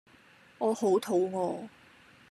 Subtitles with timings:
[0.57, 1.69] 我好肚餓